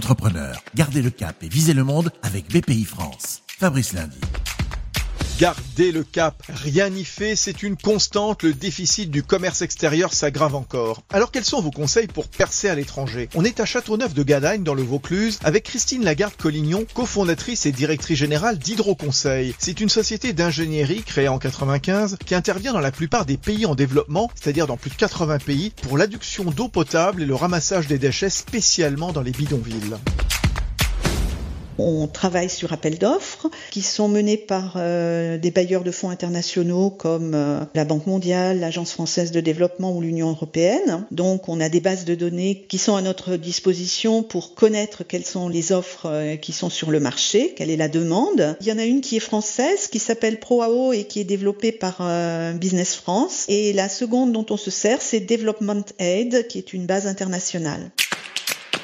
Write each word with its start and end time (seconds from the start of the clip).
entrepreneurs. 0.00 0.62
Gardez 0.74 1.02
le 1.02 1.10
cap 1.10 1.42
et 1.42 1.48
visez 1.50 1.74
le 1.74 1.84
monde 1.84 2.10
avec 2.22 2.48
BPI 2.50 2.84
France. 2.84 3.42
Fabrice 3.58 3.92
Lundi. 3.92 4.18
Gardez 5.40 5.90
le 5.90 6.04
cap, 6.04 6.42
rien 6.50 6.90
n'y 6.90 7.06
fait, 7.06 7.34
c'est 7.34 7.62
une 7.62 7.74
constante, 7.74 8.42
le 8.42 8.52
déficit 8.52 9.10
du 9.10 9.22
commerce 9.22 9.62
extérieur 9.62 10.12
s'aggrave 10.12 10.54
encore. 10.54 11.00
Alors 11.08 11.30
quels 11.30 11.46
sont 11.46 11.62
vos 11.62 11.70
conseils 11.70 12.08
pour 12.08 12.28
percer 12.28 12.68
à 12.68 12.74
l'étranger? 12.74 13.30
On 13.34 13.42
est 13.42 13.58
à 13.58 13.64
Châteauneuf 13.64 14.12
de 14.12 14.22
Gadagne 14.22 14.62
dans 14.62 14.74
le 14.74 14.82
Vaucluse 14.82 15.38
avec 15.42 15.64
Christine 15.64 16.04
Lagarde-Collignon, 16.04 16.84
cofondatrice 16.92 17.64
et 17.64 17.72
directrice 17.72 18.18
générale 18.18 18.58
d'Hydroconseil. 18.58 19.54
C'est 19.58 19.80
une 19.80 19.88
société 19.88 20.34
d'ingénierie 20.34 21.04
créée 21.04 21.28
en 21.28 21.38
95 21.38 22.18
qui 22.26 22.34
intervient 22.34 22.74
dans 22.74 22.80
la 22.80 22.92
plupart 22.92 23.24
des 23.24 23.38
pays 23.38 23.64
en 23.64 23.74
développement, 23.74 24.30
c'est-à-dire 24.34 24.66
dans 24.66 24.76
plus 24.76 24.90
de 24.90 24.96
80 24.96 25.38
pays, 25.38 25.72
pour 25.80 25.96
l'adduction 25.96 26.50
d'eau 26.50 26.68
potable 26.68 27.22
et 27.22 27.26
le 27.26 27.34
ramassage 27.34 27.86
des 27.86 27.98
déchets 27.98 28.28
spécialement 28.28 29.10
dans 29.10 29.22
les 29.22 29.32
bidonvilles. 29.32 29.96
On 31.80 32.06
travaille 32.06 32.50
sur 32.50 32.72
appels 32.72 32.98
d'offres 32.98 33.48
qui 33.70 33.82
sont 33.82 34.08
menés 34.08 34.36
par 34.36 34.74
euh, 34.76 35.38
des 35.38 35.50
bailleurs 35.50 35.82
de 35.82 35.90
fonds 35.90 36.10
internationaux 36.10 36.90
comme 36.90 37.34
euh, 37.34 37.60
la 37.74 37.84
Banque 37.84 38.06
mondiale, 38.06 38.60
l'Agence 38.60 38.92
française 38.92 39.30
de 39.30 39.40
développement 39.40 39.96
ou 39.96 40.00
l'Union 40.00 40.30
européenne. 40.30 41.06
Donc 41.10 41.48
on 41.48 41.60
a 41.60 41.68
des 41.68 41.80
bases 41.80 42.04
de 42.04 42.14
données 42.14 42.66
qui 42.68 42.78
sont 42.78 42.96
à 42.96 43.02
notre 43.02 43.36
disposition 43.36 44.22
pour 44.22 44.54
connaître 44.54 45.04
quelles 45.04 45.24
sont 45.24 45.48
les 45.48 45.72
offres 45.72 46.06
euh, 46.06 46.36
qui 46.36 46.52
sont 46.52 46.70
sur 46.70 46.90
le 46.90 47.00
marché, 47.00 47.54
quelle 47.56 47.70
est 47.70 47.76
la 47.76 47.88
demande. 47.88 48.56
Il 48.60 48.66
y 48.66 48.72
en 48.72 48.78
a 48.78 48.84
une 48.84 49.00
qui 49.00 49.16
est 49.16 49.20
française 49.20 49.88
qui 49.88 49.98
s'appelle 49.98 50.38
ProAO 50.38 50.92
et 50.92 51.04
qui 51.04 51.20
est 51.20 51.24
développée 51.24 51.72
par 51.72 52.00
Business 52.54 52.94
France. 52.94 53.44
Et 53.48 53.72
la 53.72 53.88
seconde 53.88 54.32
dont 54.32 54.46
on 54.50 54.56
se 54.56 54.70
sert, 54.70 55.00
c'est 55.00 55.20
Development 55.20 55.84
Aid 55.98 56.46
qui 56.48 56.58
est 56.58 56.72
une 56.72 56.86
base 56.86 57.06
internationale. 57.06 57.90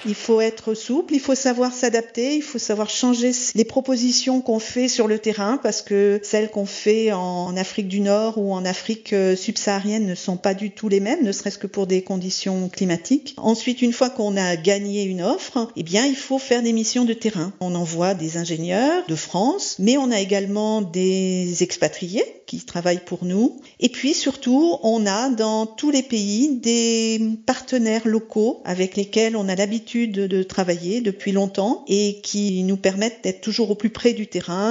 Il 0.06 0.14
faut 0.14 0.40
être 0.40 0.74
souple, 0.74 1.14
il 1.14 1.20
faut 1.20 1.34
savoir 1.34 1.72
s'adapter, 1.72 2.36
il 2.36 2.42
faut 2.42 2.60
savoir 2.60 2.88
changer 2.88 3.32
les 3.56 3.64
propositions 3.64 4.40
qu'on 4.40 4.60
fait 4.60 4.86
sur 4.86 5.08
le 5.08 5.18
terrain 5.18 5.58
parce 5.60 5.82
que 5.82 6.20
celles 6.22 6.48
qu'on 6.48 6.64
fait 6.64 7.10
en 7.12 7.56
Afrique 7.56 7.88
du 7.88 7.98
Nord 7.98 8.38
ou 8.38 8.52
en 8.52 8.64
Afrique 8.64 9.12
euh, 9.12 9.34
subsaharienne 9.34 10.06
ne 10.06 10.14
sont 10.14 10.36
pas 10.36 10.54
du 10.54 10.70
tout 10.70 10.88
les 10.88 11.00
mêmes, 11.00 11.24
ne 11.24 11.32
serait-ce 11.32 11.58
que 11.58 11.66
pour 11.66 11.88
des 11.88 12.02
conditions 12.02 12.68
climatiques. 12.68 13.34
Ensuite, 13.36 13.82
une 13.82 13.92
fois 13.92 14.08
qu'on 14.08 14.36
a 14.36 14.54
gagné 14.54 15.02
une 15.02 15.22
offre, 15.22 15.72
eh 15.74 15.82
bien, 15.82 16.06
il 16.06 16.14
faut 16.14 16.38
faire 16.38 16.62
des 16.62 16.72
missions 16.72 17.04
de 17.04 17.12
terrain. 17.12 17.52
On 17.58 17.74
envoie 17.74 18.14
des 18.14 18.36
ingénieurs 18.36 19.04
de 19.08 19.16
France, 19.16 19.74
mais 19.80 19.96
on 19.96 20.12
a 20.12 20.20
également 20.20 20.82
des 20.82 21.64
expatriés 21.64 22.24
qui 22.46 22.60
travaillent 22.60 23.04
pour 23.04 23.24
nous. 23.24 23.60
Et 23.80 23.88
puis 23.88 24.14
surtout, 24.14 24.78
on 24.84 25.04
a 25.04 25.30
dans 25.30 25.66
tous 25.66 25.90
les 25.90 26.04
pays 26.04 26.60
des 26.60 27.20
partenaires 27.44 28.06
locaux 28.06 28.62
avec 28.64 28.96
lesquels 28.96 29.36
on 29.36 29.48
a 29.48 29.56
l'habitude 29.56 29.95
de 30.06 30.42
travailler 30.42 31.00
depuis 31.00 31.32
longtemps 31.32 31.84
et 31.88 32.20
qui 32.22 32.62
nous 32.62 32.76
permettent 32.76 33.24
d'être 33.24 33.40
toujours 33.40 33.70
au 33.70 33.74
plus 33.74 33.90
près 33.90 34.12
du 34.12 34.26
terrain. 34.26 34.70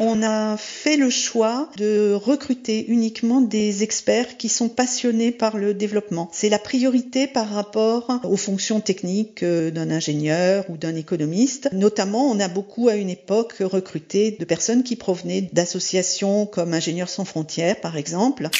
On 0.00 0.22
a 0.22 0.56
fait 0.56 0.96
le 0.96 1.10
choix 1.10 1.68
de 1.76 2.12
recruter 2.12 2.86
uniquement 2.86 3.40
des 3.40 3.82
experts 3.82 4.36
qui 4.36 4.48
sont 4.48 4.68
passionnés 4.68 5.32
par 5.32 5.56
le 5.56 5.74
développement. 5.74 6.28
C'est 6.32 6.48
la 6.48 6.60
priorité 6.60 7.26
par 7.26 7.48
rapport 7.48 8.20
aux 8.22 8.36
fonctions 8.36 8.80
techniques 8.80 9.42
euh, 9.42 9.72
d'un 9.72 9.90
ingénieur 9.90 10.64
ou 10.68 10.76
d'un 10.76 10.94
économiste. 10.94 11.68
Notamment, 11.72 12.30
on 12.30 12.38
a 12.38 12.46
beaucoup 12.46 12.88
à 12.88 12.94
une 12.94 13.10
époque 13.10 13.56
recruté 13.58 14.36
de 14.38 14.44
personnes 14.44 14.84
qui 14.84 14.94
provenaient 14.94 15.48
d'associations 15.52 16.46
comme 16.46 16.74
Ingénieurs 16.74 17.08
sans 17.08 17.24
frontières, 17.24 17.80
par 17.80 17.96
exemple. 17.96 18.50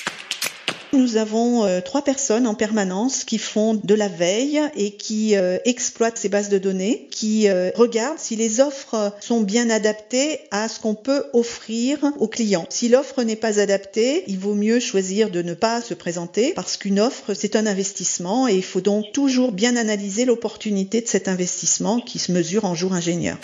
Nous 0.94 1.18
avons 1.18 1.66
euh, 1.66 1.80
trois 1.82 2.00
personnes 2.00 2.46
en 2.46 2.54
permanence 2.54 3.24
qui 3.24 3.36
font 3.36 3.74
de 3.74 3.94
la 3.94 4.08
veille 4.08 4.60
et 4.74 4.92
qui 4.92 5.36
euh, 5.36 5.58
exploitent 5.66 6.16
ces 6.16 6.30
bases 6.30 6.48
de 6.48 6.56
données, 6.56 7.08
qui 7.10 7.48
euh, 7.48 7.70
regardent 7.74 8.18
si 8.18 8.36
les 8.36 8.60
offres 8.60 9.12
sont 9.20 9.42
bien 9.42 9.68
adaptées 9.68 10.40
à 10.50 10.66
ce 10.66 10.80
qu'on 10.80 10.94
peut 10.94 11.26
offrir 11.34 11.98
aux 12.18 12.28
clients. 12.28 12.64
Si 12.70 12.88
l'offre 12.88 13.22
n'est 13.22 13.36
pas 13.36 13.60
adaptée, 13.60 14.24
il 14.28 14.38
vaut 14.38 14.54
mieux 14.54 14.80
choisir 14.80 15.28
de 15.28 15.42
ne 15.42 15.52
pas 15.52 15.82
se 15.82 15.92
présenter 15.92 16.52
parce 16.54 16.78
qu'une 16.78 17.00
offre, 17.00 17.34
c'est 17.34 17.56
un 17.56 17.66
investissement 17.66 18.48
et 18.48 18.54
il 18.54 18.64
faut 18.64 18.80
donc 18.80 19.12
toujours 19.12 19.52
bien 19.52 19.76
analyser 19.76 20.24
l'opportunité 20.24 21.02
de 21.02 21.08
cet 21.08 21.28
investissement 21.28 22.00
qui 22.00 22.18
se 22.18 22.32
mesure 22.32 22.64
en 22.64 22.74
jour 22.74 22.94
ingénieur 22.94 23.36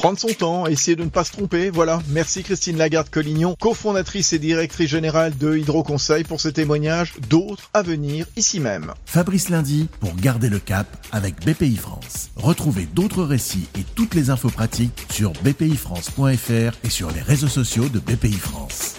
prendre 0.00 0.18
son 0.18 0.28
temps, 0.28 0.66
essayer 0.66 0.96
de 0.96 1.04
ne 1.04 1.10
pas 1.10 1.24
se 1.24 1.32
tromper. 1.32 1.68
Voilà. 1.68 2.00
Merci 2.08 2.42
Christine 2.42 2.78
Lagarde-Collignon, 2.78 3.54
cofondatrice 3.60 4.32
et 4.32 4.38
directrice 4.38 4.88
générale 4.88 5.36
de 5.36 5.58
Hydroconseil 5.58 6.24
pour 6.24 6.40
ce 6.40 6.48
témoignage. 6.48 7.12
D'autres 7.28 7.68
à 7.74 7.82
venir 7.82 8.26
ici 8.34 8.60
même. 8.60 8.94
Fabrice 9.04 9.50
Lundi 9.50 9.88
pour 10.00 10.14
garder 10.16 10.48
le 10.48 10.58
cap 10.58 10.86
avec 11.12 11.44
BPI 11.44 11.76
France. 11.76 12.30
Retrouvez 12.36 12.86
d'autres 12.86 13.24
récits 13.24 13.68
et 13.78 13.84
toutes 13.94 14.14
les 14.14 14.30
infos 14.30 14.48
pratiques 14.48 15.06
sur 15.10 15.32
bpifrance.fr 15.44 16.78
et 16.82 16.90
sur 16.90 17.10
les 17.10 17.20
réseaux 17.20 17.48
sociaux 17.48 17.90
de 17.90 17.98
BPI 17.98 18.32
France. 18.32 18.89